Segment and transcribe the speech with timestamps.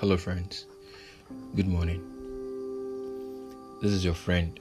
[0.00, 0.66] Hello, friends.
[1.56, 2.00] Good morning.
[3.82, 4.60] This is your friend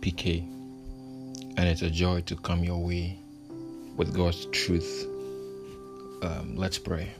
[0.00, 0.44] PK,
[1.58, 3.18] and it's a joy to come your way
[3.98, 5.06] with God's truth.
[6.22, 7.12] Um, let's pray.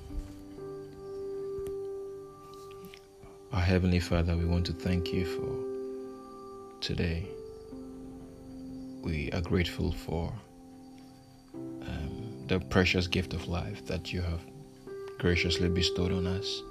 [3.52, 7.26] Our Heavenly Father, we want to thank you for today.
[9.02, 10.32] We are grateful for
[11.52, 14.40] um, the precious gift of life that you have
[15.18, 16.62] graciously bestowed on us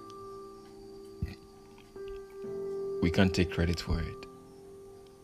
[3.06, 4.26] we can't take credit for it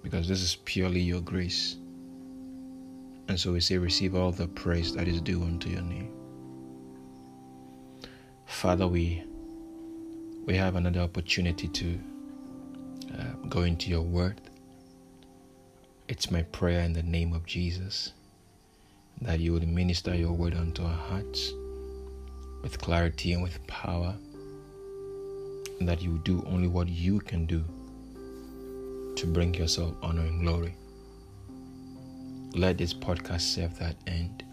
[0.03, 1.77] because this is purely your grace.
[3.27, 6.11] And so we say, receive all the praise that is due unto your name.
[8.45, 9.23] Father, we
[10.45, 11.99] we have another opportunity to
[13.17, 14.39] uh, go into your word.
[16.07, 18.13] It's my prayer in the name of Jesus
[19.21, 21.51] that you would minister your word unto our hearts
[22.61, 24.13] with clarity and with power
[25.85, 27.63] that you do only what you can do
[29.15, 30.75] to bring yourself honor and glory.
[32.53, 34.43] Let this podcast serve that end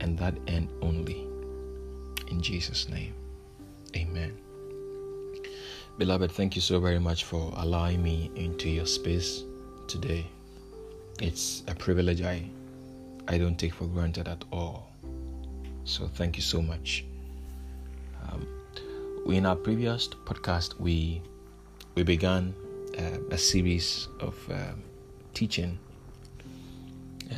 [0.00, 1.26] and that end only.
[2.28, 3.14] In Jesus' name,
[3.96, 4.36] amen.
[5.98, 9.44] Beloved, thank you so very much for allowing me into your space
[9.86, 10.26] today.
[11.20, 12.48] It's a privilege I,
[13.28, 14.88] I don't take for granted at all.
[15.84, 17.04] So thank you so much.
[19.30, 21.22] In our previous podcast, we
[21.94, 22.52] we began
[22.98, 24.82] uh, a series of um,
[25.34, 25.78] teaching,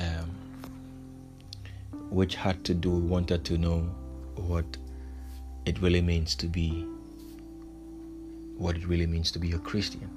[0.01, 0.31] um,
[2.09, 3.81] which had to do wanted to know
[4.37, 4.65] what
[5.67, 6.87] it really means to be
[8.57, 10.09] what it really means to be a Christian.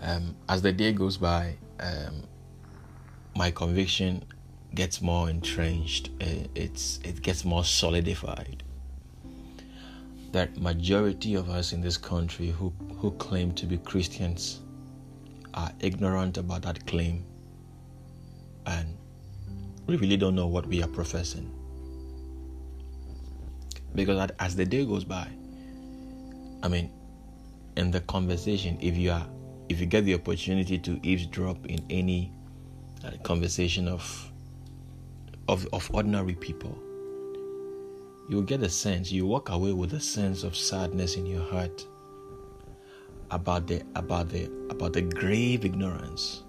[0.00, 2.24] Um, as the day goes by, um,
[3.36, 4.24] my conviction
[4.74, 6.10] gets more entrenched.
[6.20, 8.64] Uh, it's it gets more solidified
[10.32, 14.60] that majority of us in this country who, who claim to be Christians
[15.54, 17.24] are ignorant about that claim
[18.66, 18.96] and
[19.86, 21.50] we really don't know what we are professing.
[23.94, 25.28] Because as the day goes by,
[26.62, 26.90] I mean,
[27.76, 29.26] in the conversation, if you are,
[29.68, 32.32] if you get the opportunity to eavesdrop in any
[33.04, 34.30] uh, conversation of,
[35.48, 36.78] of of ordinary people,
[38.32, 41.86] you get a sense, you walk away with a sense of sadness in your heart
[43.30, 46.42] about the about the about the grave ignorance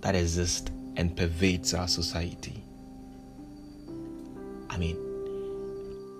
[0.00, 2.60] that exists and pervades our society.
[4.68, 4.96] I mean,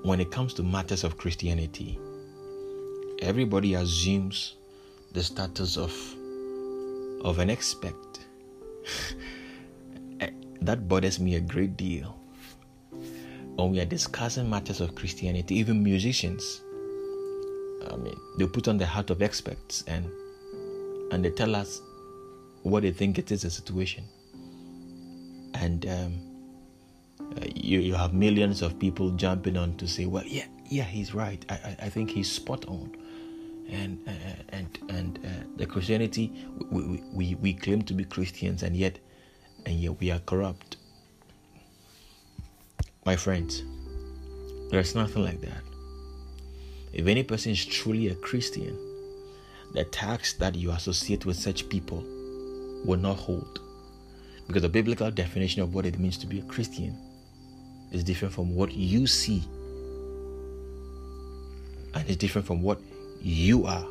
[0.04, 1.98] when it comes to matters of Christianity,
[3.18, 4.54] everybody assumes
[5.14, 5.92] the status of
[7.24, 8.20] of an expert.
[10.62, 12.15] that bothers me a great deal
[13.56, 16.60] when we are discussing matters of Christianity, even musicians,
[17.90, 20.10] I mean, they put on the hat of experts and
[21.10, 21.80] and they tell us
[22.62, 24.04] what they think it is a situation.
[25.54, 26.20] And um,
[27.20, 31.14] uh, you you have millions of people jumping on to say, well, yeah, yeah, he's
[31.14, 31.44] right.
[31.48, 32.94] I I, I think he's spot on.
[33.68, 36.30] And uh, and and uh, the Christianity
[36.70, 38.98] we, we we claim to be Christians, and yet
[39.64, 40.76] and yet we are corrupt
[43.06, 43.62] my friends,
[44.70, 45.62] there's nothing like that.
[46.92, 48.76] If any person is truly a Christian,
[49.72, 52.04] the tax that you associate with such people
[52.84, 53.60] will not hold.
[54.48, 56.96] Because the biblical definition of what it means to be a Christian
[57.92, 59.44] is different from what you see,
[61.94, 62.80] and it's different from what
[63.22, 63.86] you are.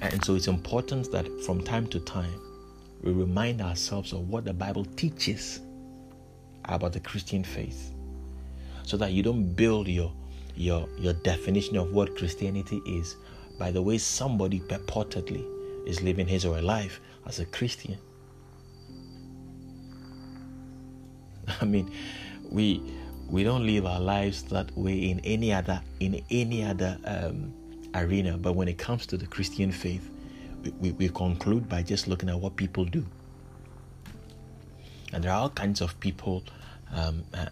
[0.00, 2.40] And so it's important that from time to time
[3.02, 5.60] we remind ourselves of what the Bible teaches
[6.68, 7.92] about the Christian faith
[8.82, 10.12] so that you don't build your
[10.54, 13.16] your your definition of what Christianity is
[13.58, 15.44] by the way somebody purportedly
[15.86, 17.98] is living his or her life as a Christian.
[21.60, 21.92] I mean,
[22.50, 22.82] we
[23.28, 27.52] we don't live our lives that way in any other in any other um,
[27.94, 30.10] arena, but when it comes to the Christian faith,
[30.62, 33.04] we, we, we conclude by just looking at what people do.
[35.12, 36.44] And there are all kinds of people
[36.92, 37.46] um, uh,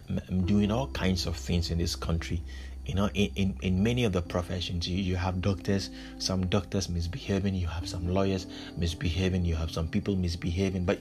[0.45, 2.41] doing all kinds of things in this country.
[2.85, 6.89] You know, in, in, in many of the professions, you, you have doctors, some doctors
[6.89, 8.45] misbehaving, you have some lawyers
[8.77, 10.99] misbehaving, you have some people misbehaving, but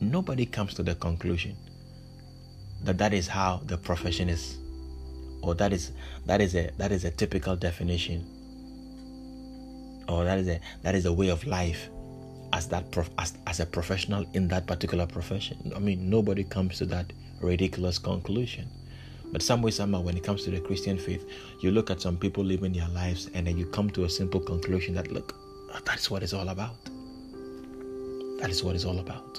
[0.00, 1.56] nobody comes to the conclusion
[2.84, 4.58] that that is how the profession is
[5.42, 5.92] or that is
[6.26, 8.24] that is a that is a typical definition
[10.08, 11.90] or that is a that is a way of life
[12.52, 16.78] as that prof, as, as a professional in that particular profession i mean nobody comes
[16.78, 18.68] to that ridiculous conclusion
[19.30, 21.28] But some way, somehow, when it comes to the Christian faith,
[21.60, 24.40] you look at some people living their lives and then you come to a simple
[24.40, 25.34] conclusion that, look,
[25.84, 26.76] that's what it's all about.
[28.40, 29.38] That is what it's all about.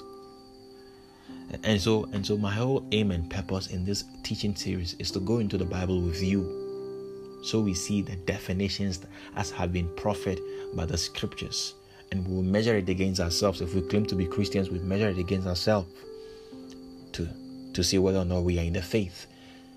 [1.64, 5.20] And so, and so, my whole aim and purpose in this teaching series is to
[5.20, 9.00] go into the Bible with you, so we see the definitions
[9.34, 10.38] as have been proffered
[10.74, 11.74] by the Scriptures,
[12.10, 13.60] and we will measure it against ourselves.
[13.60, 15.88] If we claim to be Christians, we measure it against ourselves
[17.12, 17.28] to
[17.72, 19.26] to see whether or not we are in the faith.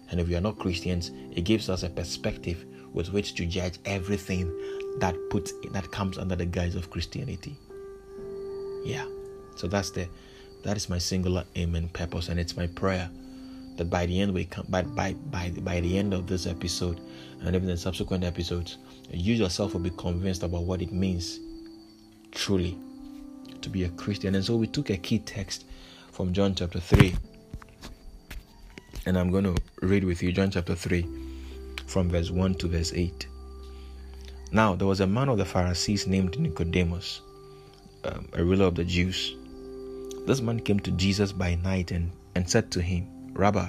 [0.09, 3.77] And if we are not Christians, it gives us a perspective with which to judge
[3.85, 4.51] everything
[4.99, 7.55] that puts that comes under the guise of Christianity.
[8.83, 9.05] Yeah.
[9.55, 10.07] So that's the
[10.63, 13.09] that is my singular aim and purpose, and it's my prayer
[13.75, 16.99] that by the end we come by by by by the end of this episode
[17.41, 18.77] and even the subsequent episodes,
[19.11, 21.39] you yourself will be convinced about what it means
[22.33, 22.77] truly
[23.61, 24.35] to be a Christian.
[24.35, 25.65] And so we took a key text
[26.11, 27.15] from John chapter 3.
[29.05, 31.07] And I'm going to read with you John chapter 3
[31.87, 33.27] from verse 1 to verse 8.
[34.51, 37.21] Now, there was a man of the Pharisees named Nicodemus,
[38.03, 39.35] um, a ruler of the Jews.
[40.27, 43.67] This man came to Jesus by night and, and said to him, Rabbi,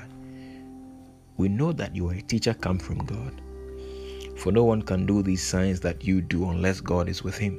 [1.36, 3.40] we know that you are a teacher come from God.
[4.36, 7.58] For no one can do these signs that you do unless God is with him.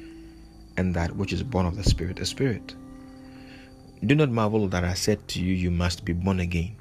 [0.81, 2.73] and that which is born of the Spirit is spirit.
[4.03, 6.75] Do not marvel that I said to you, You must be born again.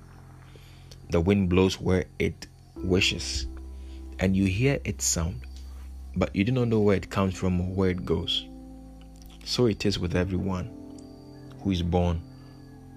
[1.11, 3.47] The wind blows where it wishes,
[4.19, 5.43] and you hear its sound,
[6.17, 8.47] but you do not know where it comes from or where it goes.
[9.44, 10.70] So it is with everyone
[11.61, 12.23] who is born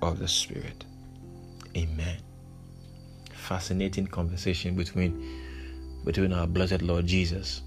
[0.02, 0.86] of the Spirit.
[1.76, 2.20] Amen.
[3.34, 5.12] Fascinating conversation between
[6.06, 7.62] between our blessed Lord Jesus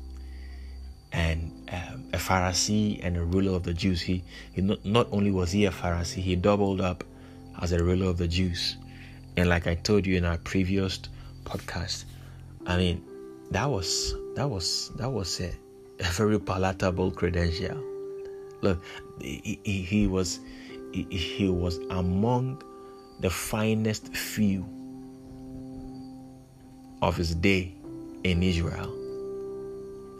[1.16, 4.02] and um, a Pharisee and a ruler of the Jews.
[4.02, 4.22] He,
[4.52, 7.02] he not, not only was he a Pharisee, he doubled up
[7.60, 8.76] as a ruler of the Jews.
[9.36, 11.00] And like I told you in our previous
[11.44, 12.04] podcast,
[12.66, 13.02] I mean,
[13.50, 15.50] that was that was that was a,
[16.00, 17.82] a very palatable credential.
[18.60, 18.82] Look,
[19.20, 20.40] he, he, was
[20.92, 22.62] he was among
[23.20, 24.66] the finest few
[27.00, 27.74] of his day
[28.24, 28.92] in Israel.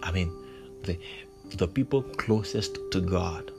[0.03, 0.31] I mean,
[0.87, 0.99] the,
[1.57, 3.53] the people closest to God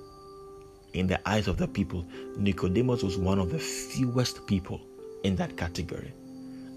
[0.94, 2.06] in the eyes of the people,
[2.38, 4.82] Nicodemus was one of the fewest people
[5.24, 6.12] in that category.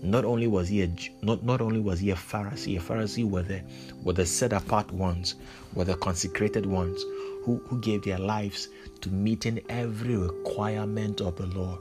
[0.03, 0.91] Not only was he a
[1.23, 3.63] not, not only was he a Pharisee, a Pharisee were the
[4.03, 5.35] were the set apart ones,
[5.75, 7.03] were the consecrated ones
[7.45, 8.69] who, who gave their lives
[9.03, 11.79] to meeting every requirement of the law,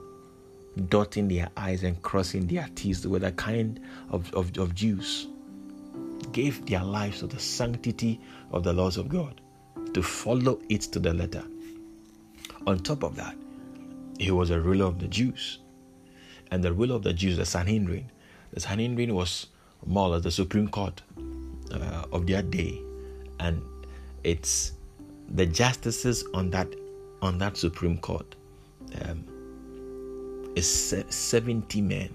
[0.89, 3.79] dotting their I's and crossing their T's with a kind
[4.11, 5.27] of, of, of Jews
[6.31, 8.19] gave their lives to the sanctity
[8.51, 9.41] of the laws of God,
[9.93, 11.43] to follow it to the letter.
[12.67, 13.35] On top of that,
[14.19, 15.59] he was a ruler of the Jews.
[16.51, 18.11] And the ruler of the Jews, the Sanhedrin,
[18.53, 19.47] the Sanhedrin was
[19.85, 21.01] more or less the Supreme Court
[21.71, 22.81] uh, of their day.
[23.39, 23.61] And
[24.23, 24.73] it's
[25.29, 26.67] the justices on that
[27.21, 28.35] on that Supreme Court
[29.05, 29.23] um,
[30.55, 32.13] is 70 men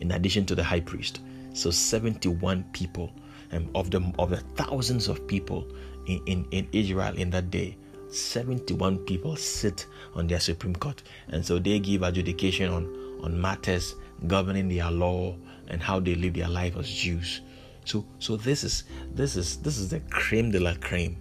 [0.00, 1.20] in addition to the high priest.
[1.54, 3.12] So 71 people
[3.52, 5.66] um, of the of the thousands of people
[6.06, 7.76] in, in, in Israel in that day,
[8.08, 11.02] 71 people sit on their Supreme Court.
[11.28, 12.84] And so they give adjudication on,
[13.22, 13.94] on matters
[14.26, 15.34] governing their law
[15.68, 17.40] and how they live their life as Jews.
[17.84, 21.16] So so this is this is this is the creme de la creme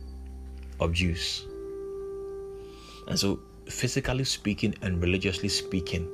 [0.80, 1.46] of Jews.
[3.08, 6.08] And so physically speaking and religiously speaking,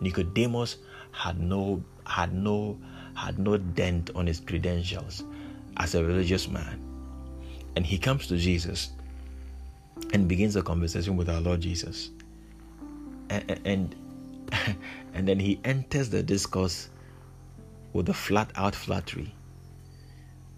[0.00, 0.78] Nicodemus
[1.12, 2.78] had no had no
[3.14, 5.22] had no dent on his credentials
[5.76, 6.80] as a religious man.
[7.76, 8.90] And he comes to Jesus
[10.12, 12.10] and begins a conversation with our Lord Jesus.
[13.30, 13.94] And, and,
[15.14, 16.88] and then he enters the discourse
[17.92, 19.34] with a flat out flattery.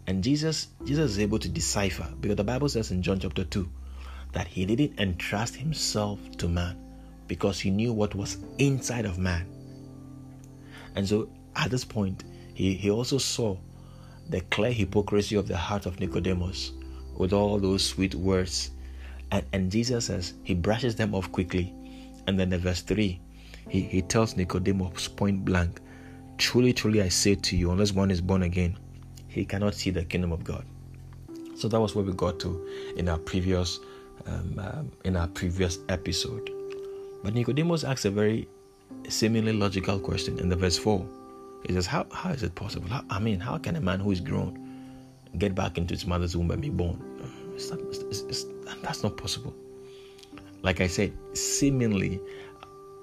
[0.06, 3.68] And Jesus, Jesus is able to decipher because the Bible says in John chapter 2
[4.32, 6.78] that he didn't entrust himself to man
[7.26, 9.46] because he knew what was inside of man.
[10.94, 13.56] And so at this point, he, he also saw
[14.28, 16.72] the clear hypocrisy of the heart of Nicodemus
[17.16, 18.70] with all those sweet words.
[19.30, 21.74] And, and Jesus says, he brushes them off quickly.
[22.26, 23.20] And then the verse 3,
[23.68, 25.80] he, he tells Nicodemus point blank
[26.38, 28.78] Truly, truly, I say to you, unless one is born again,
[29.28, 30.64] he cannot see the kingdom of God.
[31.56, 33.80] So that was where we got to in our previous
[34.26, 36.50] um, um, in our previous episode.
[37.22, 38.48] But Nicodemus asks a very
[39.08, 41.06] seemingly logical question in the verse four.
[41.66, 42.88] He says, "How how is it possible?
[42.88, 44.62] How, I mean, how can a man who is grown
[45.38, 47.02] get back into his mother's womb and be born?
[47.54, 48.46] It's not, it's, it's,
[48.82, 49.54] that's not possible."
[50.62, 52.20] Like I said, seemingly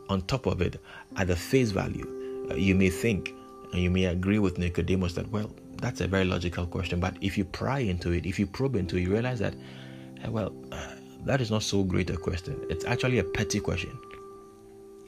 [0.10, 0.82] on top of it,
[1.18, 3.34] at the face value, uh, you may think
[3.72, 7.00] and you may agree with Nicodemus that, well, that's a very logical question.
[7.00, 9.56] But if you pry into it, if you probe into it, you realize that,
[10.26, 12.60] uh, well, uh, that is not so great a question.
[12.70, 13.98] It's actually a petty question.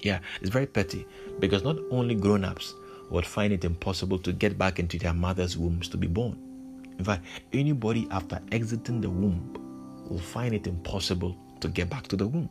[0.02, 1.06] Yeah, it's very petty
[1.40, 2.74] because not only grown ups
[3.10, 6.38] would find it impossible to get back into their mother's wombs to be born.
[6.98, 9.54] In fact, anybody after exiting the womb
[10.10, 12.50] will find it impossible to get back to the womb.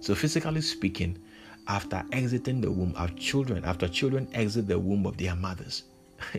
[0.00, 1.18] So, physically speaking,
[1.66, 5.84] after exiting the womb, our children, after children exit the womb of their mothers,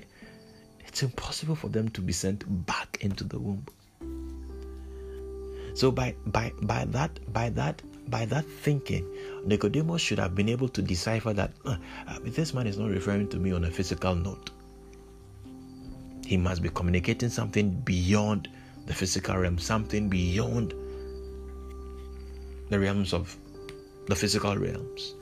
[0.80, 3.66] it's impossible for them to be sent back into the womb.
[5.74, 9.06] So by by by that by that by that thinking,
[9.46, 11.78] Nicodemus should have been able to decipher that uh,
[12.24, 14.52] this man is not referring to me on a physical note.
[16.26, 18.50] He must be communicating something beyond
[18.86, 20.74] the physical realm, something beyond
[22.70, 23.36] the realms of
[24.08, 25.16] the physical realms.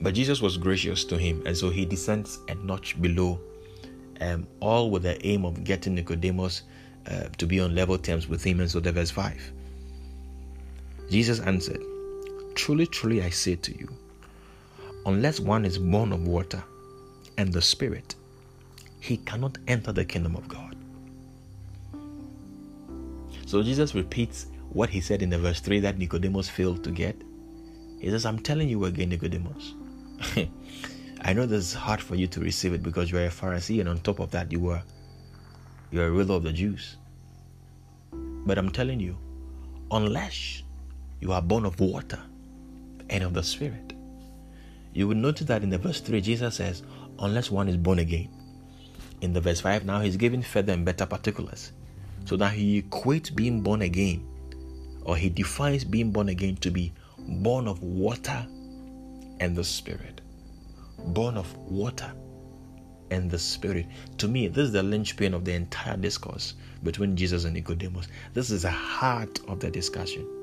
[0.00, 3.38] But Jesus was gracious to him, and so he descends a notch below,
[4.20, 6.62] um, all with the aim of getting Nicodemus
[7.06, 8.60] uh, to be on level terms with him.
[8.60, 9.52] And so, the verse 5
[11.10, 11.82] Jesus answered,
[12.54, 13.88] Truly, truly, I say to you,
[15.06, 16.62] unless one is born of water
[17.36, 18.14] and the Spirit,
[19.00, 20.76] he cannot enter the kingdom of God.
[23.46, 27.20] So, Jesus repeats what he said in the verse 3 that Nicodemus failed to get.
[27.98, 29.74] He says, I'm telling you again, Nicodemus.
[31.22, 33.88] I know this is hard for you to receive it because you're a Pharisee, and
[33.88, 34.82] on top of that, you were
[35.90, 36.96] you're a ruler of the Jews.
[38.12, 39.18] But I'm telling you,
[39.90, 40.62] unless
[41.20, 42.20] you are born of water
[43.08, 43.92] and of the Spirit,
[44.92, 46.82] you will notice that in the verse 3, Jesus says,
[47.18, 48.28] unless one is born again.
[49.20, 51.72] In the verse 5, now he's giving further and better particulars.
[52.24, 54.26] So that he equates being born again
[55.02, 58.46] or he defines being born again to be born of water
[59.40, 60.20] and the Spirit.
[60.98, 62.12] Born of water
[63.10, 63.86] and the Spirit.
[64.18, 68.08] To me, this is the linchpin of the entire discourse between Jesus and Nicodemus.
[68.34, 70.39] This is the heart of the discussion.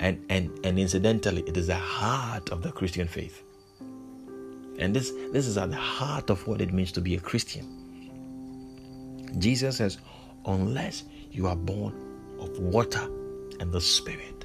[0.00, 3.42] And, and, and incidentally, it is the heart of the Christian faith.
[4.78, 7.74] And this, this is at the heart of what it means to be a Christian.
[9.38, 9.98] Jesus says,
[10.46, 11.92] unless you are born
[12.38, 13.08] of water
[13.60, 14.38] and the Spirit.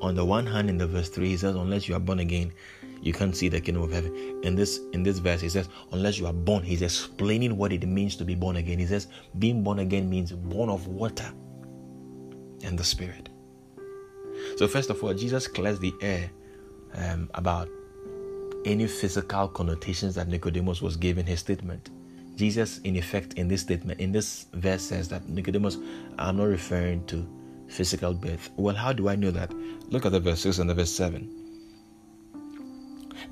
[0.00, 2.52] On the one hand, in the verse 3, he says, Unless you are born again,
[3.00, 4.40] you can't see the kingdom of heaven.
[4.42, 7.86] In this in this verse, he says, Unless you are born, he's explaining what it
[7.86, 8.78] means to be born again.
[8.78, 11.32] He says, being born again means born of water
[12.62, 13.30] and the Spirit.
[14.56, 16.30] So, first of all, Jesus clears the air
[16.94, 17.68] um, about
[18.64, 21.90] any physical connotations that Nicodemus was giving his statement.
[22.36, 25.76] Jesus, in effect, in this statement, in this verse, says that Nicodemus,
[26.18, 27.28] I'm not referring to
[27.68, 28.50] physical birth.
[28.56, 29.52] Well, how do I know that?
[29.90, 31.30] Look at the verse 6 and the verse 7.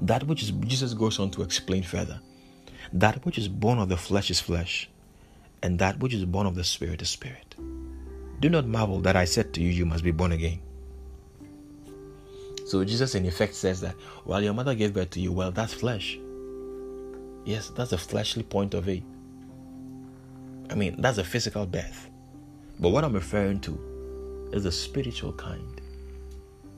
[0.00, 2.20] That which is, Jesus goes on to explain further.
[2.92, 4.90] That which is born of the flesh is flesh,
[5.62, 7.54] and that which is born of the spirit is spirit.
[8.40, 10.60] Do not marvel that I said to you, You must be born again.
[12.64, 13.94] So Jesus, in effect, says that
[14.24, 16.18] while your mother gave birth to you, well, that's flesh.
[17.44, 19.02] Yes, that's a fleshly point of it.
[20.70, 22.10] I mean, that's a physical birth.
[22.80, 25.80] But what I'm referring to is the spiritual kind.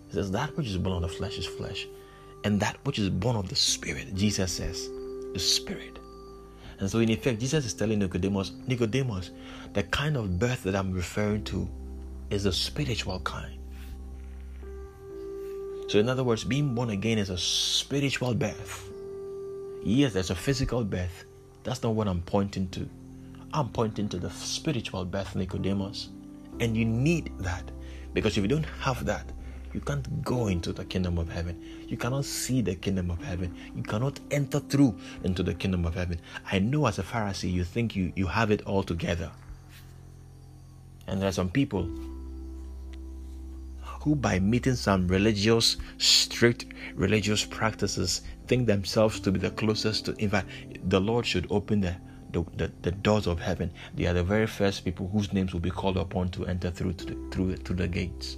[0.08, 1.86] It says, That which is born of the flesh is flesh,
[2.44, 4.88] and that which is born of the spirit, Jesus says,
[5.34, 5.98] is spirit.
[6.78, 9.30] And so, in effect, Jesus is telling Nicodemus, Nicodemus,
[9.72, 11.68] the kind of birth that I'm referring to
[12.30, 13.55] is the spiritual kind.
[15.88, 18.90] So, in other words, being born again is a spiritual birth.
[19.84, 21.24] Yes, there's a physical birth.
[21.62, 22.88] That's not what I'm pointing to.
[23.52, 26.08] I'm pointing to the spiritual birth, Nicodemus.
[26.58, 27.70] And you need that.
[28.14, 29.30] Because if you don't have that,
[29.72, 31.62] you can't go into the kingdom of heaven.
[31.86, 33.54] You cannot see the kingdom of heaven.
[33.76, 36.20] You cannot enter through into the kingdom of heaven.
[36.50, 39.30] I know as a Pharisee, you think you, you have it all together.
[41.06, 41.88] And there are some people
[44.02, 50.14] who, by meeting some religious, strict religious practices, think themselves to be the closest to.
[50.14, 50.48] In fact,
[50.88, 51.96] the Lord should open the,
[52.32, 53.72] the, the, the doors of heaven.
[53.94, 56.94] They are the very first people whose names will be called upon to enter through
[56.94, 58.36] to the, through, through the gates.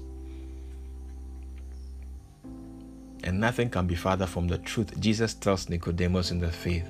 [3.24, 4.98] And nothing can be farther from the truth.
[5.00, 6.88] Jesus tells Nicodemus in the faith,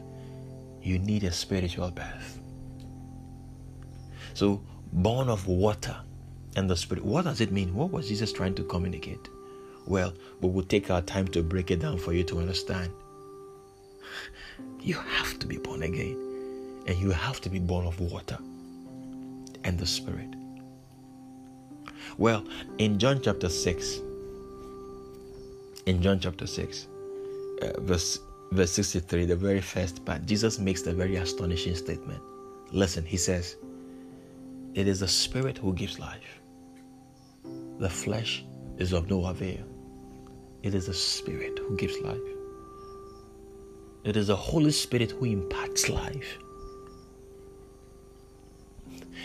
[0.83, 2.41] you need a spiritual birth.
[4.35, 5.97] So, born of water
[6.59, 7.05] and the spirit.
[7.05, 7.73] What does it mean?
[7.73, 9.29] What was Jesus trying to communicate?
[9.87, 12.93] Well, we will take our time to break it down for you to understand.
[14.81, 16.17] You have to be born again,
[16.87, 18.39] and you have to be born of water
[19.63, 20.35] and the spirit.
[22.19, 22.45] Well,
[22.79, 24.01] in John chapter 6,
[25.87, 26.89] in John chapter 6,
[27.63, 28.19] uh, verse,
[28.51, 32.21] verse 63, the very first part, Jesus makes the very astonishing statement.
[32.73, 33.57] Listen, he says,
[34.75, 36.38] It is the Spirit who gives life,
[37.79, 38.45] the flesh
[38.79, 39.65] is of no avail.
[40.63, 42.19] It is the Spirit who gives life.
[44.05, 46.39] It is the Holy Spirit who imparts life.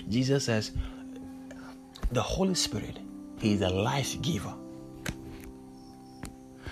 [0.10, 0.72] Jesus says,
[2.12, 3.00] the Holy Spirit,
[3.40, 4.54] He is a life giver.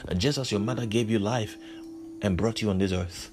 [0.07, 1.57] And just as your mother gave you life
[2.21, 3.31] and brought you on this earth,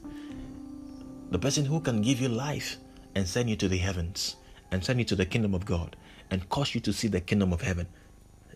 [1.31, 2.77] the person who can give you life
[3.15, 4.37] and send you to the heavens
[4.71, 5.97] and send you to the kingdom of God
[6.31, 7.87] and cause you to see the kingdom of heaven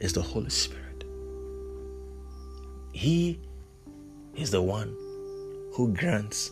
[0.02, 1.04] is the Holy Spirit.
[2.92, 3.38] He
[4.34, 4.94] is the one
[5.72, 6.50] who grants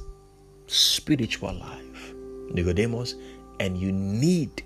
[0.69, 2.15] spiritual life,
[2.53, 3.17] Nicodemus,
[3.59, 4.63] and you need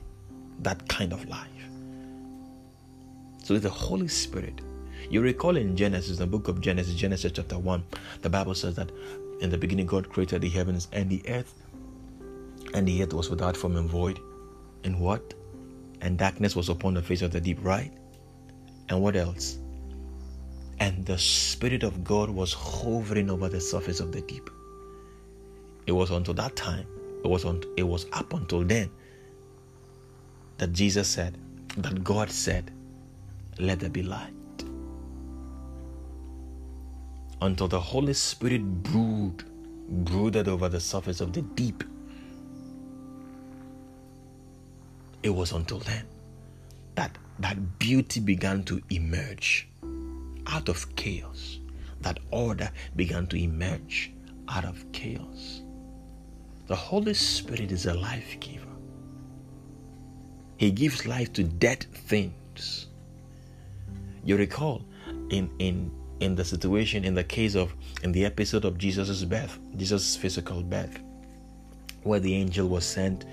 [0.61, 1.49] that kind of life.
[3.43, 4.61] So the Holy Spirit.
[5.11, 7.83] You recall in Genesis, the book of Genesis, Genesis chapter 1,
[8.21, 8.91] the Bible says that
[9.41, 11.55] in the beginning God created the heavens and the earth,
[12.75, 14.21] and the earth was without form and void.
[14.85, 15.35] And what?
[16.03, 17.93] And darkness was upon the face of the deep, right?
[18.89, 19.59] And what else?
[20.79, 24.51] And the Spirit of God was hovering over the surface of the deep.
[25.87, 26.87] It was until that time,
[27.23, 28.91] it was, on, it was up until then
[30.59, 31.39] that Jesus said,
[31.77, 32.71] that God said,
[33.59, 34.33] let there be light.
[37.41, 39.45] Until the Holy Spirit brooded,
[40.05, 41.85] brooded over the surface of the deep.
[45.23, 46.05] It was until then
[46.95, 49.69] that that beauty began to emerge
[50.47, 51.59] out of chaos.
[52.01, 54.13] That order began to emerge
[54.49, 55.63] out of chaos.
[56.67, 58.67] The Holy Spirit is a life giver.
[60.57, 62.87] He gives life to dead things.
[64.25, 64.85] You recall
[65.31, 69.59] in in in the situation in the case of in the episode of Jesus' birth,
[69.77, 70.99] Jesus' physical birth,
[72.03, 73.25] where the angel was sent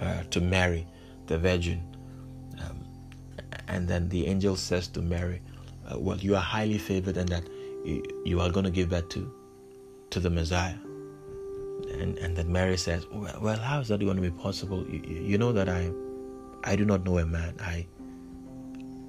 [0.00, 0.86] uh, to Mary,
[1.26, 1.82] the virgin,
[3.70, 5.40] and then the angel says to Mary,
[5.86, 7.44] uh, "Well, you are highly favored, and that
[7.84, 9.32] you, you are going to give birth to
[10.10, 10.78] to the Messiah."
[11.98, 14.84] And and then Mary says, "Well, well how is that going to be possible?
[14.88, 15.90] You, you know that I
[16.64, 17.54] I do not know a man.
[17.60, 17.86] I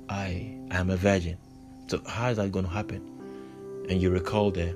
[0.10, 1.38] I am a virgin.
[1.88, 3.02] So how is that going to happen?
[3.90, 4.76] And you recall the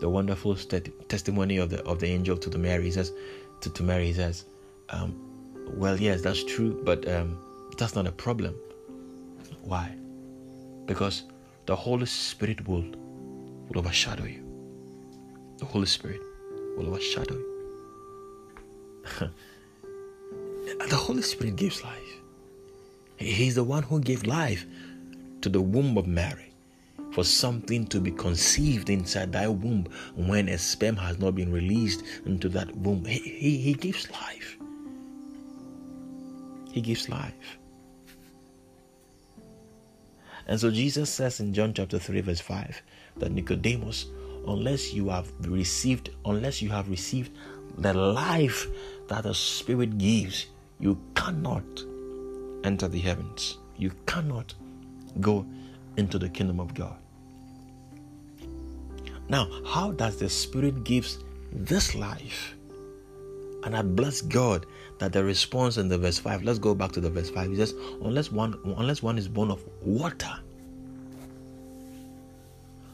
[0.00, 2.84] the wonderful st- testimony of the of the angel to the Mary.
[2.84, 3.12] He says
[3.60, 4.46] to, to Mary, he says,
[4.88, 5.14] um,
[5.74, 7.38] "Well, yes, that's true, but um,
[7.76, 8.54] that's not a problem.
[9.66, 9.92] Why?
[10.86, 11.24] Because
[11.66, 12.84] the Holy Spirit will
[13.68, 14.44] will overshadow you.
[15.58, 16.20] The Holy Spirit
[16.76, 17.70] will overshadow you.
[20.88, 22.20] the Holy Spirit gives life.
[23.16, 24.64] He's the one who gave life
[25.40, 26.52] to the womb of Mary
[27.12, 32.04] for something to be conceived inside that womb when a sperm has not been released
[32.24, 33.04] into that womb.
[33.04, 34.58] He, he, he gives life.
[36.70, 37.34] He gives life.
[40.46, 42.82] And so Jesus says in John chapter 3, verse 5,
[43.18, 44.06] that Nicodemus,
[44.46, 47.32] unless you have received, unless you have received
[47.78, 48.66] the life
[49.08, 50.46] that the Spirit gives,
[50.78, 51.64] you cannot
[52.64, 53.58] enter the heavens.
[53.76, 54.54] You cannot
[55.20, 55.46] go
[55.96, 56.96] into the kingdom of God.
[59.28, 61.18] Now, how does the Spirit gives
[61.52, 62.55] this life?
[63.66, 64.64] And I bless God
[64.98, 67.50] that the response in the verse 5, let's go back to the verse 5.
[67.50, 70.32] He says, unless one unless one is born of water.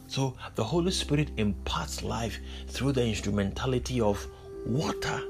[0.07, 4.25] So the Holy Spirit imparts life through the instrumentality of
[4.65, 5.21] water.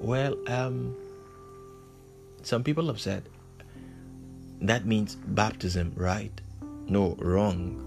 [0.00, 0.96] Well, um,
[2.42, 3.28] some people have said
[4.60, 6.32] that means baptism, right?
[6.88, 7.80] No, wrong.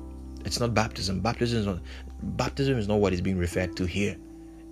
[0.45, 1.19] It's not baptism.
[1.19, 1.79] Baptism is not
[2.23, 4.15] baptism is not what is being referred to here.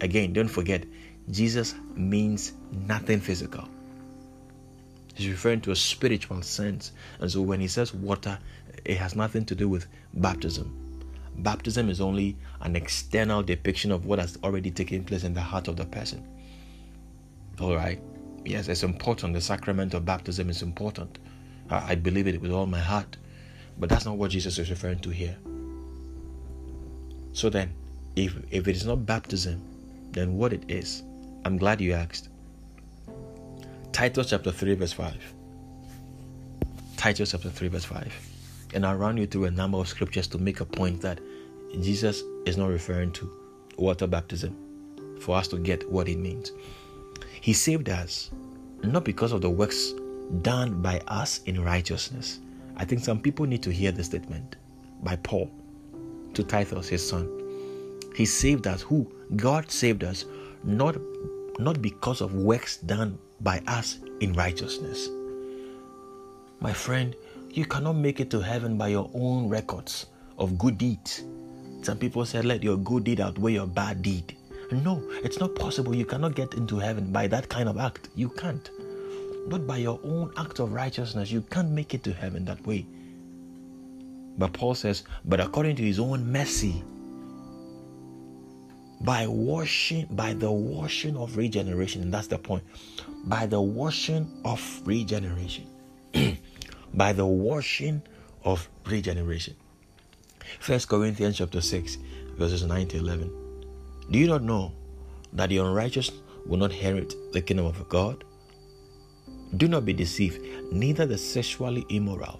[0.01, 0.84] Again, don't forget,
[1.29, 3.67] Jesus means nothing physical.
[5.15, 6.91] He's referring to a spiritual sense.
[7.19, 8.38] And so when he says water,
[8.84, 10.81] it has nothing to do with baptism.
[11.38, 15.67] Baptism is only an external depiction of what has already taken place in the heart
[15.67, 16.25] of the person.
[17.60, 18.01] All right.
[18.43, 19.34] Yes, it's important.
[19.34, 21.17] The sacrament of baptism is important.
[21.69, 23.17] I believe it with all my heart.
[23.77, 25.38] But that's not what Jesus is referring to here.
[27.34, 27.73] So then,
[28.15, 29.62] if if it is not baptism,
[30.15, 31.04] then what it is?
[31.43, 32.30] I'm glad you asked.
[33.91, 35.13] Titus chapter 3, verse 5.
[36.95, 38.13] Titus chapter 3, verse 5.
[38.73, 41.19] And I'll run you through a number of scriptures to make a point that
[41.82, 43.30] Jesus is not referring to
[43.78, 44.56] water baptism
[45.19, 46.54] for us to get what it means.
[47.41, 48.32] He saved us
[48.84, 49.93] not because of the works
[50.41, 52.39] done by us in righteousness.
[52.78, 54.56] I think some people need to hear the statement
[55.04, 55.51] by Paul
[56.34, 57.35] to Titus, his son.
[58.15, 58.82] He saved us.
[58.82, 59.12] Who?
[59.36, 60.25] God saved us
[60.63, 60.95] not,
[61.60, 65.10] not because of works done by us in righteousness.
[66.62, 67.15] My friend,
[67.51, 70.06] you cannot make it to heaven by your own records
[70.38, 71.23] of good deeds.
[71.82, 74.36] Some people said, let your good deed outweigh your bad deed.
[74.71, 75.93] No, it's not possible.
[75.93, 78.10] You cannot get into heaven by that kind of act.
[78.15, 78.69] You can't.
[79.47, 81.32] Not by your own act of righteousness.
[81.32, 82.88] You can't make it to heaven that way.
[84.38, 86.84] But Paul says, but according to his own mercy,
[89.01, 92.63] by washing, by the washing of regeneration, and that's the point,
[93.25, 95.67] by the washing of regeneration,
[96.93, 98.01] by the washing
[98.43, 99.55] of regeneration.
[100.60, 101.97] First Corinthians chapter 6,
[102.38, 103.31] verses 9 to 11.
[104.12, 104.71] Do you not know
[105.34, 106.12] that the unrighteous
[106.45, 108.23] will not inherit the kingdom of God?
[109.58, 110.39] Do not be deceived,
[110.71, 112.39] neither the sexually immoral,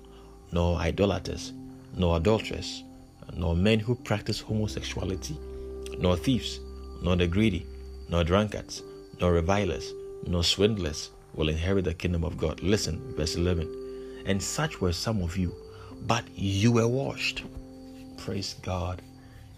[0.52, 1.54] nor idolaters,
[1.96, 2.84] nor adulterers,
[3.34, 5.38] nor men who practice homosexuality,
[5.98, 6.60] nor thieves,
[7.02, 7.66] nor the greedy,
[8.10, 8.84] nor drunkards,
[9.20, 9.94] nor revilers,
[10.26, 12.62] nor swindlers will inherit the kingdom of God.
[12.62, 14.24] Listen, verse 11.
[14.26, 15.54] And such were some of you,
[16.08, 17.44] but you were washed.
[18.18, 19.02] Praise God.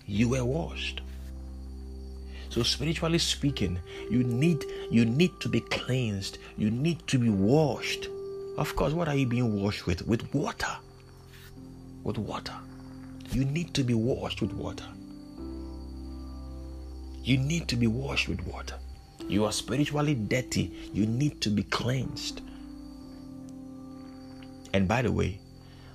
[0.06, 1.02] You were washed.
[2.50, 6.38] So spiritually speaking, you need you need to be cleansed.
[6.58, 8.08] You need to be washed.
[8.58, 10.08] Of course, what are you being washed with?
[10.08, 10.76] With water.
[12.04, 12.56] With water.
[13.32, 14.86] You need to be washed with water.
[17.28, 18.76] You need to be washed with water.
[19.28, 20.72] You are spiritually dirty.
[20.94, 22.40] You need to be cleansed.
[24.74, 25.42] And by the way,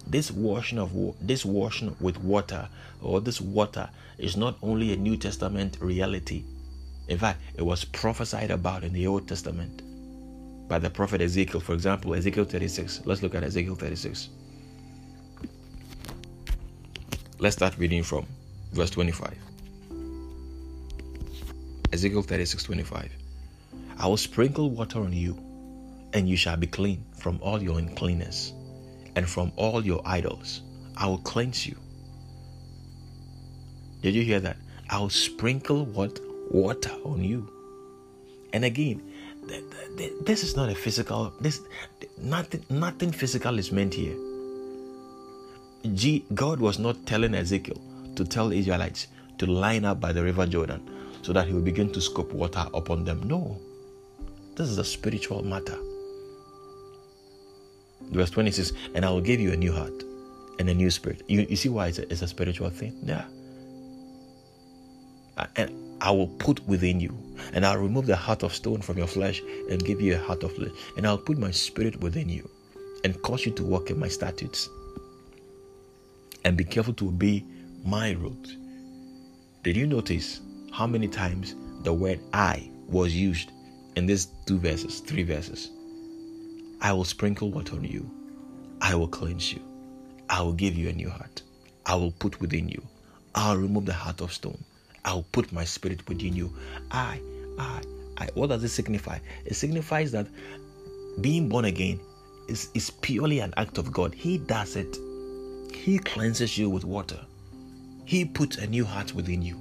[0.06, 0.92] this washing of
[1.22, 2.68] this washing with water
[3.00, 6.44] or this water is not only a New Testament reality.
[7.08, 9.80] In fact, it was prophesied about in the Old Testament
[10.68, 11.60] by the prophet Ezekiel.
[11.60, 13.06] For example, Ezekiel 36.
[13.06, 14.28] Let's look at Ezekiel 36.
[17.38, 18.26] Let's start reading from
[18.74, 19.51] verse 25.
[21.92, 23.12] Ezekiel 36 25.
[23.98, 25.38] I will sprinkle water on you,
[26.14, 28.52] and you shall be clean from all your uncleanness
[29.14, 30.62] and from all your idols.
[30.96, 31.76] I will cleanse you.
[34.00, 34.56] Did you hear that?
[34.88, 36.18] I will sprinkle what
[36.50, 37.48] water on you.
[38.52, 39.02] And again,
[40.22, 41.32] this is not a physical.
[41.40, 41.60] This
[42.18, 42.64] nothing.
[42.70, 44.16] Nothing physical is meant here.
[46.34, 47.80] God was not telling Ezekiel
[48.16, 50.91] to tell Israelites to line up by the river Jordan
[51.22, 53.22] so that he will begin to scoop water upon them.
[53.26, 53.58] No,
[54.56, 55.78] this is a spiritual matter.
[58.10, 60.02] Verse 26 And I will give you a new heart
[60.58, 61.22] and a new spirit.
[61.28, 62.98] You, you see why it's a, it's a spiritual thing?
[63.02, 63.24] Yeah.
[65.38, 67.16] Uh, and I will put within you,
[67.54, 70.42] and I'll remove the heart of stone from your flesh and give you a heart
[70.42, 70.72] of flesh.
[70.96, 72.50] And I'll put my spirit within you
[73.04, 74.68] and cause you to walk in my statutes.
[76.44, 77.44] And be careful to obey
[77.84, 78.56] my rules.
[79.62, 80.40] Did you notice
[80.72, 83.52] how many times the word I was used
[83.94, 85.70] in these two verses, three verses?
[86.80, 88.10] I will sprinkle water on you.
[88.80, 89.60] I will cleanse you.
[90.30, 91.42] I will give you a new heart.
[91.84, 92.82] I will put within you.
[93.34, 94.64] I'll remove the heart of stone.
[95.04, 96.52] I'll put my spirit within you.
[96.90, 97.20] I,
[97.58, 97.82] I,
[98.16, 98.28] I.
[98.34, 99.18] What does it signify?
[99.44, 100.26] It signifies that
[101.20, 102.00] being born again
[102.48, 104.14] is, is purely an act of God.
[104.14, 104.96] He does it.
[105.74, 107.20] He cleanses you with water.
[108.06, 109.60] He puts a new heart within you.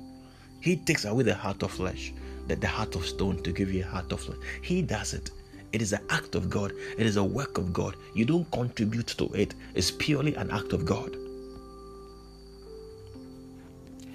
[0.62, 2.14] He takes away the heart of flesh,
[2.48, 4.38] the, the heart of stone to give you a heart of flesh.
[4.62, 5.32] He does it.
[5.74, 6.74] It is an act of God.
[6.98, 7.96] It is a work of God.
[8.14, 9.56] You don't contribute to it.
[9.74, 11.18] It's purely an act of God.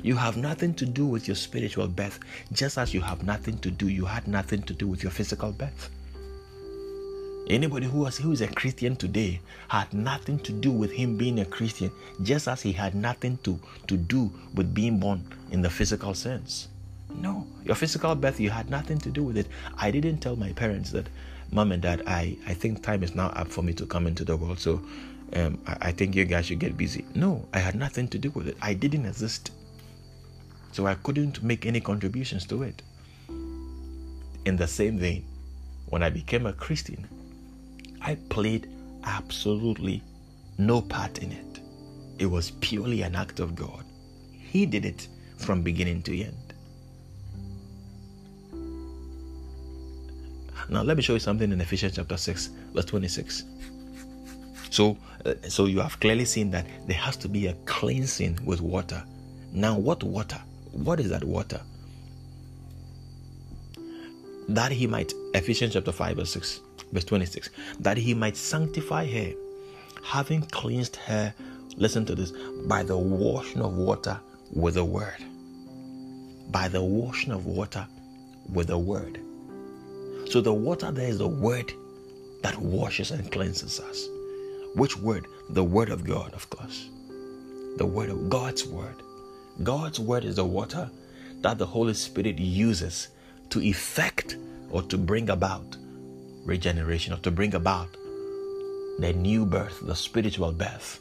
[0.02, 2.20] You have nothing to do with your spiritual birth,
[2.52, 5.50] just as you have nothing to do, you had nothing to do with your physical
[5.50, 5.90] birth.
[7.48, 11.38] Anybody who, was, who is a Christian today had nothing to do with him being
[11.38, 15.70] a Christian, just as he had nothing to, to do with being born in the
[15.70, 16.66] physical sense.
[17.14, 19.46] No, your physical birth, you had nothing to do with it.
[19.78, 21.06] I didn't tell my parents that,
[21.52, 24.24] mom and dad, I, I think time is now up for me to come into
[24.24, 24.82] the world, so
[25.34, 27.04] um, I, I think you guys should get busy.
[27.14, 28.56] No, I had nothing to do with it.
[28.60, 29.52] I didn't exist.
[30.72, 32.82] So I couldn't make any contributions to it.
[34.44, 35.24] In the same vein,
[35.88, 37.08] when I became a Christian,
[38.00, 38.68] I played
[39.04, 40.02] absolutely
[40.58, 41.60] no part in it.
[42.18, 43.84] It was purely an act of God.
[44.32, 46.54] He did it from beginning to end.
[50.68, 53.44] Now let me show you something in Ephesians chapter 6, verse 26.
[54.70, 58.60] So, uh, so you have clearly seen that there has to be a cleansing with
[58.60, 59.02] water.
[59.52, 60.40] Now, what water?
[60.72, 61.60] What is that water?
[64.48, 66.60] That he might, Ephesians chapter 5, verse 6,
[66.92, 69.32] verse 26, that he might sanctify her,
[70.02, 71.34] having cleansed her,
[71.76, 72.32] listen to this,
[72.66, 74.20] by the washing of water
[74.52, 75.24] with the word.
[76.50, 77.86] By the washing of water
[78.52, 79.20] with the word.
[80.30, 81.72] So the water there is the word
[82.42, 84.08] that washes and cleanses us.
[84.74, 85.26] Which word?
[85.50, 86.88] The word of God, of course.
[87.76, 89.02] The word of God's word.
[89.62, 90.90] God's word is the water
[91.40, 93.08] that the Holy Spirit uses
[93.50, 94.36] to effect
[94.70, 95.76] or to bring about
[96.46, 97.88] regeneration or to bring about
[98.98, 101.00] the new birth, the spiritual birth.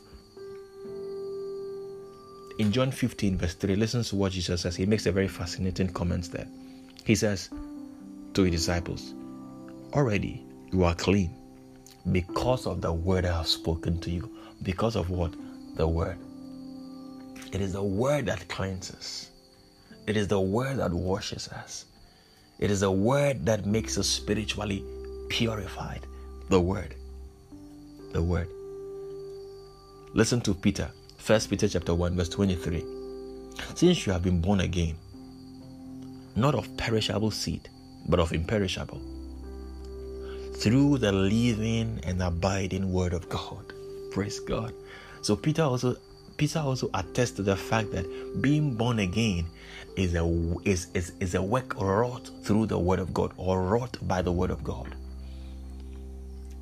[2.57, 4.75] In John 15, verse 3, listen to what Jesus says.
[4.75, 6.47] He makes a very fascinating comment there.
[7.03, 7.49] He says,
[8.33, 9.13] to his disciples,
[9.93, 11.33] Already you are clean
[12.11, 14.29] because of the word I have spoken to you.
[14.63, 15.33] Because of what?
[15.75, 16.17] The word.
[17.51, 19.31] It is the word that cleanses,
[20.07, 21.85] it is the word that washes us,
[22.59, 24.83] it is the word that makes us spiritually
[25.29, 26.07] purified.
[26.49, 26.95] The word.
[28.11, 28.47] The word.
[30.13, 30.89] Listen to Peter,
[31.25, 32.83] 1 Peter chapter 1, verse 23.
[33.75, 34.95] Since you have been born again,
[36.35, 37.69] not of perishable seed,
[38.07, 39.01] but of imperishable,
[40.55, 43.73] through the living and abiding word of God.
[44.11, 44.73] Praise God.
[45.21, 45.95] So Peter also
[46.37, 49.45] Peter also attests to the fact that being born again
[49.95, 50.23] is a
[50.65, 54.31] is, is, is a work wrought through the word of God or wrought by the
[54.31, 54.95] word of God.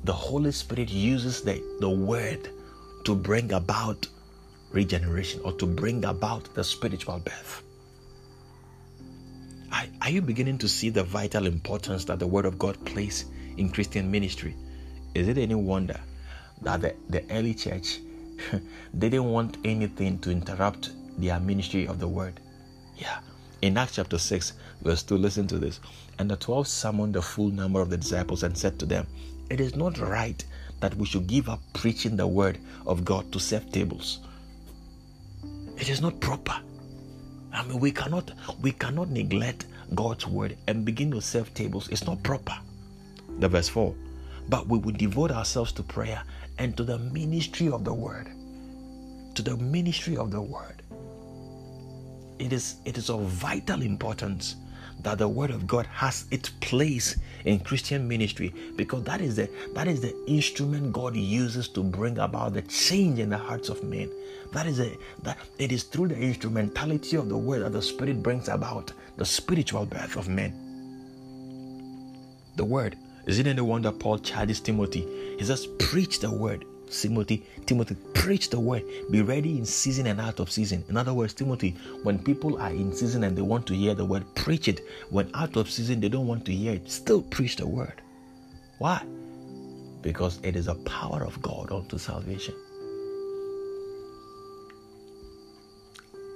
[0.04, 2.50] The Holy Spirit uses the, the word
[3.04, 4.06] to bring about
[4.70, 7.62] regeneration or to bring about the spiritual birth.
[9.72, 13.24] Are, are you beginning to see the vital importance that the Word of God plays
[13.56, 14.54] in Christian ministry?
[15.14, 15.98] Is it any wonder
[16.62, 18.00] that the, the early church
[18.98, 22.40] didn't want anything to interrupt their ministry of the Word?
[22.96, 23.20] Yeah.
[23.62, 25.80] In Acts chapter 6, verse 2, listen to this.
[26.18, 29.06] And the twelve summoned the full number of the disciples and said to them,
[29.50, 30.44] It is not right
[30.80, 34.20] that we should give up preaching the word of God to serve tables.
[35.78, 36.56] It is not proper.
[37.52, 41.88] I mean, we cannot we cannot neglect God's word and begin to serve tables.
[41.88, 42.54] It's not proper.
[43.38, 43.94] The verse 4.
[44.48, 46.22] But we will devote ourselves to prayer
[46.58, 48.28] and to the ministry of the word.
[49.34, 50.82] To the ministry of the word.
[52.38, 54.56] It is it is of vital importance
[55.02, 59.50] that the word of God has its place in Christian ministry because that is the
[59.74, 63.82] that is the instrument God uses to bring about the change in the hearts of
[63.82, 64.10] men.
[64.52, 68.22] That is a that it is through the instrumentality of the word that the Spirit
[68.22, 70.54] brings about the spiritual birth of men.
[72.56, 72.96] The word.
[73.26, 75.36] Is it any wonder Paul charges Timothy?
[75.38, 76.64] He says, preach the word.
[77.02, 78.84] Timothy, Timothy, preach the word.
[79.10, 80.84] Be ready in season and out of season.
[80.88, 84.04] In other words, Timothy, when people are in season and they want to hear the
[84.04, 84.80] word, preach it.
[85.10, 88.00] When out of season they don't want to hear it, still preach the word.
[88.78, 89.02] Why?
[90.02, 92.54] Because it is a power of God unto salvation.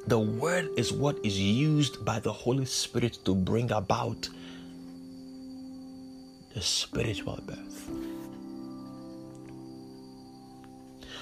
[0.06, 4.28] The word is what is used by the Holy Spirit to bring about
[6.54, 7.90] the spiritual birth.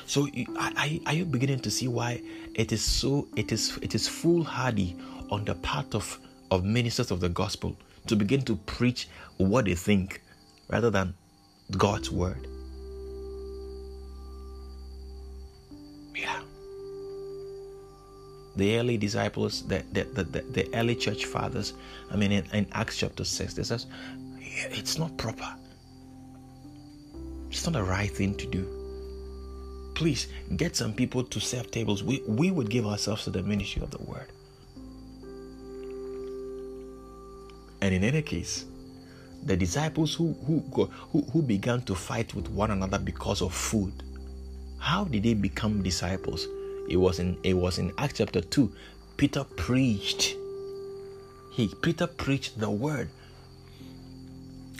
[0.06, 2.22] So are, you beginning to see why
[2.54, 4.96] it is so it is it is foolhardy
[5.30, 6.20] on the part of
[6.52, 10.22] of ministers of the gospel to begin to preach what they think
[10.68, 11.12] rather than
[11.76, 12.46] God's word.
[16.14, 16.40] Yeah.
[18.54, 21.74] The early disciples, the, the, the, the, early church fathers,
[22.10, 23.86] I mean, in, in Acts chapter 6, they says,
[24.40, 25.52] it's not proper.
[27.50, 28.75] It's not the right thing to do
[29.96, 32.04] please get some people to serve tables.
[32.04, 34.28] We, we would give ourselves to the ministry of the word.
[37.80, 38.66] And in any case,
[39.42, 40.60] the disciples who, who,
[41.12, 43.92] who, who began to fight with one another because of food,
[44.78, 46.46] how did they become disciples?
[46.88, 48.72] It was in it was in Acts chapter 2.
[49.16, 50.36] Peter preached.
[51.52, 53.08] He Peter preached the word.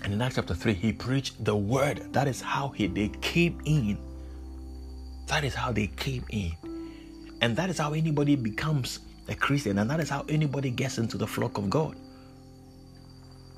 [0.04, 2.12] And in Acts chapter 3, he preached the word.
[2.12, 3.98] That is how he they came in
[5.26, 6.52] that is how they came in.
[7.40, 9.78] And that is how anybody becomes a Christian.
[9.78, 11.96] And that is how anybody gets into the flock of God.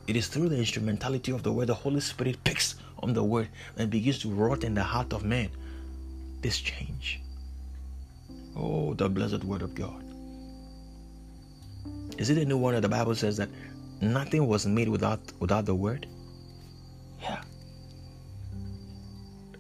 [0.07, 3.49] It is through the instrumentality of the word the Holy Spirit picks on the word
[3.77, 5.51] and begins to rot in the heart of man
[6.41, 7.21] this change.
[8.57, 10.05] Oh, the blessed word of God.
[12.17, 13.49] Is it any wonder the Bible says that
[14.01, 16.07] nothing was made without without the word?
[17.23, 17.43] Yeah.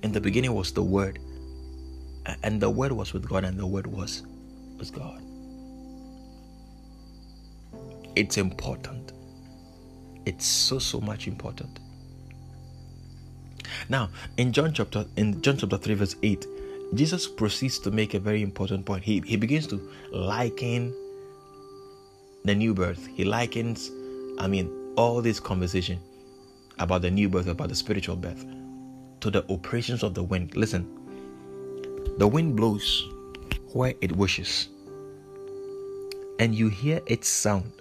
[0.02, 1.18] In the beginning was the word.
[2.42, 4.22] And the word was with God and the word was
[4.78, 5.22] was God.
[8.16, 9.12] It's important.
[10.26, 11.80] It's so so much important.
[13.88, 16.46] Now, in John chapter in John chapter 3 verse 8,
[16.94, 19.04] Jesus proceeds to make a very important point.
[19.04, 20.94] He he begins to liken
[22.44, 23.06] the new birth.
[23.14, 23.90] He likens,
[24.38, 26.00] I mean, all this conversation
[26.78, 28.44] about the new birth, about the spiritual birth,
[29.20, 30.56] to the operations of the wind.
[30.56, 30.86] Listen,
[32.18, 33.08] the wind blows
[33.72, 34.68] where it wishes,
[36.38, 37.72] and you hear its sound,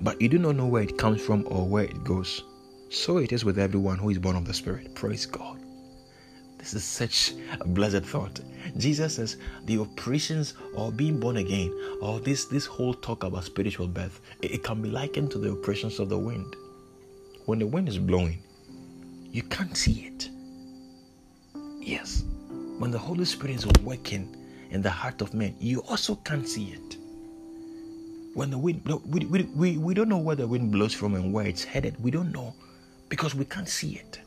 [0.00, 2.42] but you do not know where it comes from or where it goes.
[2.90, 4.94] So it is with everyone who is born of the Spirit.
[4.94, 5.58] Praise God.
[6.58, 8.40] This is such a blessed thought.
[8.76, 13.88] Jesus says the operations of being born again, or this this whole talk about spiritual
[13.88, 16.54] birth, it, it can be likened to the operations of the wind.
[17.46, 18.38] When the wind is blowing,
[19.32, 20.28] you can't see it.
[21.80, 22.24] Yes,
[22.82, 24.36] when the Holy Spirit is working
[24.72, 26.96] in the heart of men, you also can't see it.
[28.34, 31.32] When the wind, we, we, we, we don't know where the wind blows from and
[31.32, 31.94] where it's headed.
[32.02, 32.52] We don't know
[33.08, 34.20] because we can't see it.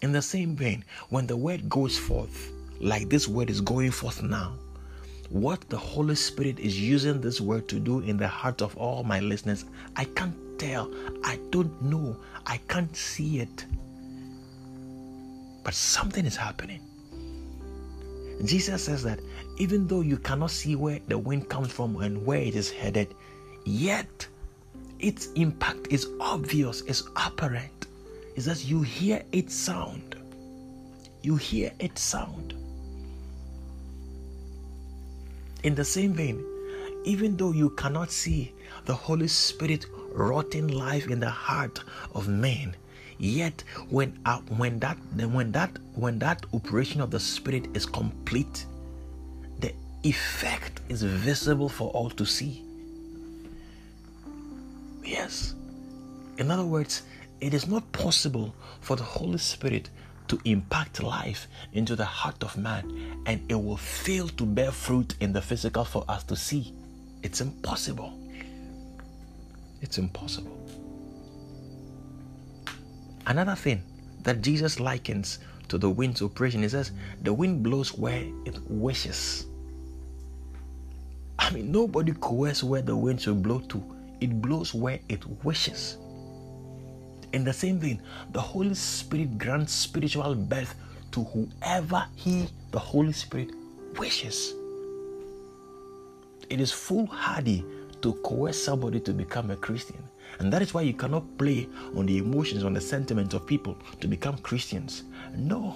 [0.00, 4.22] In the same vein, when the word goes forth, like this word is going forth
[4.22, 4.54] now,
[5.28, 9.04] what the Holy Spirit is using this word to do in the heart of all
[9.04, 10.90] my listeners, I can't tell.
[11.24, 12.16] I don't know.
[12.46, 13.66] I can't see it.
[15.62, 16.85] But something is happening.
[18.44, 19.20] Jesus says that
[19.58, 23.14] even though you cannot see where the wind comes from and where it is headed,
[23.64, 24.26] yet
[24.98, 27.86] its impact is obvious, is apparent
[28.36, 30.14] is that you hear its sound.
[31.22, 32.54] You hear its sound.
[35.64, 36.44] In the same vein,
[37.04, 38.52] even though you cannot see
[38.84, 41.82] the Holy Spirit rotting life in the heart
[42.14, 42.76] of man,
[43.18, 48.66] yet when uh, when that when that when that operation of the Spirit is complete,
[49.60, 52.62] the effect is visible for all to see.
[55.04, 55.54] Yes.
[56.38, 57.02] In other words,
[57.40, 59.88] it is not possible for the Holy Spirit
[60.28, 65.14] to impact life into the heart of man and it will fail to bear fruit
[65.20, 66.72] in the physical for us to see.
[67.22, 68.18] It's impossible.
[69.80, 70.65] It's impossible.
[73.26, 73.82] Another thing
[74.22, 79.46] that Jesus likens to the wind's operation, he says, the wind blows where it wishes.
[81.38, 85.98] I mean, nobody coerces where the wind should blow to, it blows where it wishes.
[87.32, 88.00] In the same vein,
[88.32, 90.74] the Holy Spirit grants spiritual birth
[91.12, 93.50] to whoever He, the Holy Spirit,
[93.98, 94.54] wishes.
[96.48, 97.64] It is foolhardy
[98.02, 100.02] to coerce somebody to become a Christian.
[100.38, 103.76] And that is why you cannot play on the emotions, on the sentiments of people
[104.00, 105.04] to become Christians.
[105.36, 105.74] No.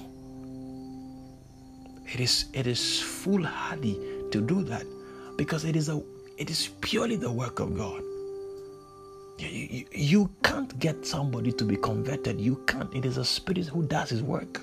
[2.13, 3.99] It is it is foolhardy
[4.33, 4.85] to do that
[5.37, 6.03] because it is a
[6.39, 8.03] it is purely the work of God.
[9.39, 12.39] You, you, can't get somebody to be converted.
[12.39, 12.95] You can't.
[12.95, 14.61] It is a spirit who does his work.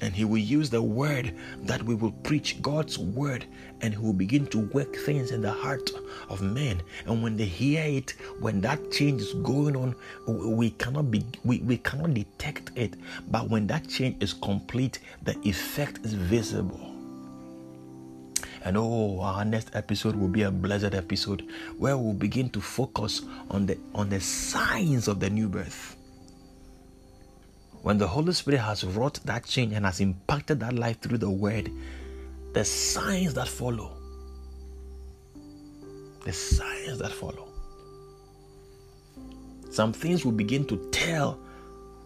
[0.00, 3.46] And he will use the word that we will preach, God's word,
[3.80, 5.90] and he will begin to work things in the heart
[6.28, 6.82] of men.
[7.06, 9.94] And when they hear it, when that change is going on,
[10.26, 12.94] we cannot be we, we cannot detect it.
[13.30, 16.94] But when that change is complete, the effect is visible.
[18.64, 23.20] And oh, our next episode will be a blessed episode where we'll begin to focus
[23.50, 25.93] on the on the signs of the new birth.
[27.84, 31.28] When the Holy Spirit has wrought that change and has impacted that life through the
[31.28, 31.70] word,
[32.54, 33.92] the signs that follow.
[36.24, 37.48] The signs that follow.
[39.70, 41.38] Some things will begin to tell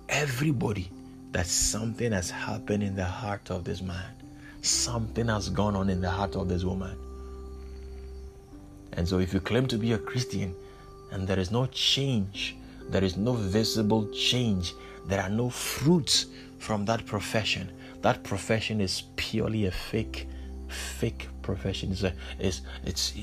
[0.09, 0.91] everybody
[1.31, 4.17] that something has happened in the heart of this man
[4.63, 6.99] something has gone on in the heart of this woman.
[8.95, 10.57] And so, if you claim to be a Christian
[11.13, 12.57] and there is no change,
[12.89, 14.75] there is no visible change,
[15.07, 16.27] there are no fruits
[16.59, 17.71] from that profession,
[18.03, 20.29] that profession is purely a fake,
[20.69, 21.93] fake profession.
[21.93, 23.17] It's, a, it's, it's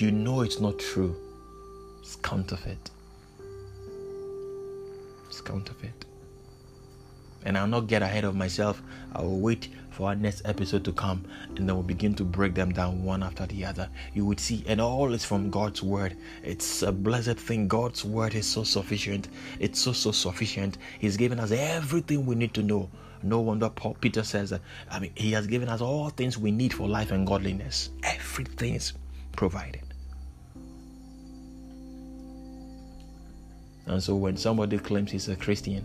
[0.00, 1.16] you know it's not true.
[2.00, 2.90] It's counterfeit.
[5.28, 6.04] It's counterfeit.
[7.44, 8.82] And I'll not get ahead of myself.
[9.14, 12.54] I will wait for our next episode to come and then we'll begin to break
[12.54, 13.90] them down one after the other.
[14.14, 16.16] You would see, and all is from God's word.
[16.44, 17.66] It's a blessed thing.
[17.66, 19.26] God's word is so sufficient.
[19.58, 20.78] It's so, so sufficient.
[21.00, 22.88] He's given us everything we need to know
[23.24, 26.52] No wonder Paul Peter says that I mean he has given us all things we
[26.52, 27.90] need for life and godliness.
[28.04, 28.92] Everything is
[29.32, 29.82] provided.
[33.86, 35.84] And so when somebody claims he's a Christian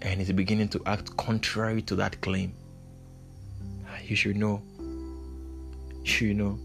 [0.00, 2.54] and is beginning to act contrary to that claim,
[4.10, 4.60] you should know,
[6.02, 6.58] you should know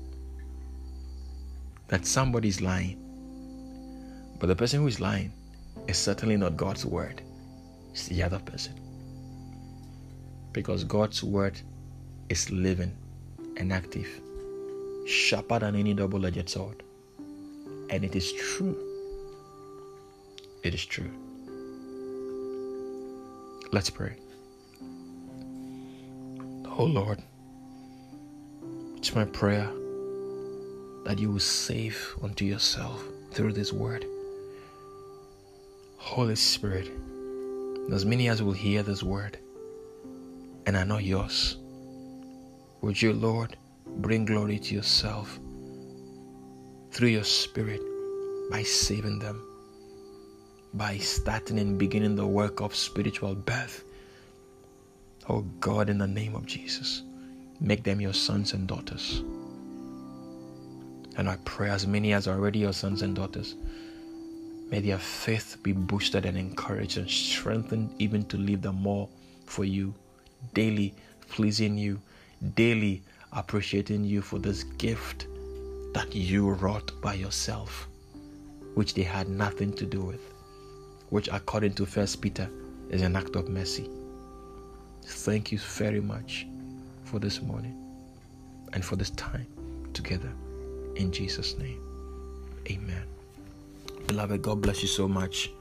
[1.89, 2.97] that somebody is lying.
[4.39, 5.31] But the person who is lying
[5.87, 7.21] is certainly not God's word,
[7.91, 8.73] it's the other person.
[10.53, 11.61] Because God's word
[12.29, 12.91] is living
[13.57, 14.07] and active,
[15.05, 16.81] sharper than any double edged sword.
[17.91, 18.75] And it is true.
[20.63, 21.11] It is true.
[23.71, 24.17] Let's pray.
[26.77, 27.21] Oh Lord,
[29.15, 29.71] my prayer
[31.05, 33.01] that you will save unto yourself
[33.31, 34.05] through this word.
[35.95, 36.91] Holy Spirit,
[37.93, 39.37] as many as will hear this word
[40.65, 41.55] and are not yours,
[42.81, 43.55] would you, Lord,
[43.85, 45.39] bring glory to yourself
[46.91, 47.81] through your Spirit
[48.51, 49.41] by saving them,
[50.73, 53.85] by starting and beginning the work of spiritual birth.
[55.29, 57.01] Oh God, in the name of Jesus,
[57.59, 59.23] make them your sons and daughters.
[61.17, 63.55] And I pray as many as are already your sons and daughters,
[64.69, 69.07] may their faith be boosted and encouraged and strengthened even to live the more
[69.45, 69.93] for you,
[70.53, 70.93] daily
[71.29, 72.01] pleasing you,
[72.55, 73.01] daily
[73.31, 75.27] appreciating you for this gift
[75.93, 77.87] that you wrought by yourself,
[78.73, 80.21] which they had nothing to do with,
[81.09, 82.49] which according to First Peter
[82.89, 83.89] is an act of mercy.
[85.05, 86.45] Thank you very much
[87.05, 87.75] for this morning
[88.73, 89.47] and for this time
[89.93, 90.31] together.
[90.95, 91.81] In Jesus' name,
[92.69, 93.03] amen.
[94.07, 95.51] Beloved, God bless you so much.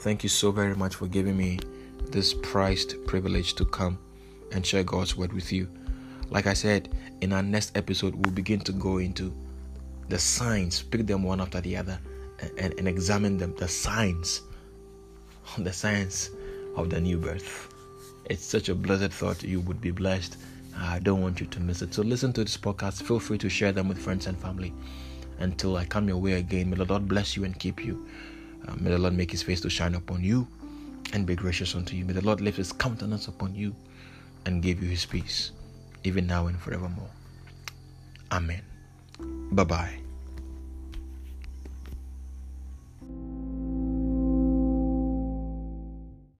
[0.00, 1.58] Thank you so very much for giving me
[2.10, 3.98] this prized privilege to come
[4.52, 5.68] and share God's word with you.
[6.30, 6.88] Like I said,
[7.20, 9.32] in our next episode, we'll begin to go into
[10.08, 11.98] the signs, pick them one after the other,
[12.58, 13.54] and, and examine them.
[13.56, 14.42] The signs,
[15.58, 16.30] the signs
[16.74, 17.72] of the new birth.
[18.26, 19.42] It's such a blessed thought.
[19.42, 20.36] You would be blessed
[20.78, 21.94] I don't want you to miss it.
[21.94, 23.02] So listen to this podcast.
[23.02, 24.72] Feel free to share them with friends and family.
[25.38, 28.06] Until I come your way again, may the Lord bless you and keep you.
[28.66, 30.46] Uh, may the Lord make his face to shine upon you
[31.12, 32.04] and be gracious unto you.
[32.04, 33.74] May the Lord lift his countenance upon you
[34.44, 35.52] and give you his peace,
[36.04, 37.10] even now and forevermore.
[38.32, 38.62] Amen.
[39.52, 40.05] Bye bye.